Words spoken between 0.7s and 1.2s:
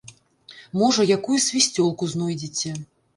Можа,